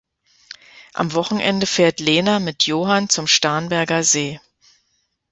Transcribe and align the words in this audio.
Am 0.95 1.13
Wochenende 1.13 1.67
fährt 1.67 1.99
Lena 1.99 2.39
mit 2.39 2.63
Johan 2.65 3.07
zum 3.09 3.27
Starnberger 3.27 4.01
See. 4.01 4.39